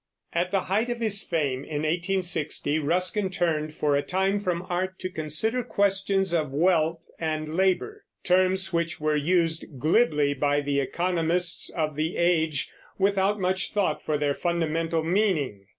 At 0.33 0.49
the 0.49 0.61
height 0.61 0.89
of 0.89 0.99
his 0.99 1.21
fame, 1.21 1.63
in 1.63 1.83
1860, 1.83 2.79
Ruskin 2.79 3.29
turned 3.29 3.75
for 3.75 3.95
a 3.95 4.01
time 4.01 4.39
from 4.39 4.65
art, 4.67 4.97
to 4.97 5.11
consider 5.11 5.61
questions 5.61 6.33
of 6.33 6.51
wealth 6.51 7.01
and 7.19 7.55
labor, 7.55 8.05
terms 8.23 8.73
which 8.73 8.99
were 8.99 9.15
used 9.15 9.77
glibly 9.77 10.33
by 10.33 10.59
the 10.61 10.79
economists 10.79 11.69
of 11.69 11.95
the 11.95 12.17
age 12.17 12.71
without 12.97 13.39
much 13.39 13.73
thought 13.73 14.01
for 14.03 14.17
their 14.17 14.33
fundamental 14.33 15.03
meaning. 15.03 15.67